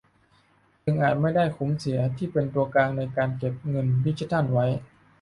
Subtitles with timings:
[0.83, 4.67] จึงอาจได้ไม่คุ้มเสีย ที่เป็นตัวกลางในการเก็บเงินดิจิทัลเอาไว้